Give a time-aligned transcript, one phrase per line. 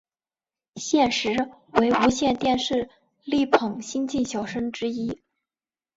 [0.77, 2.89] 现时为无线电视
[3.23, 5.21] 力捧新晋小生之一。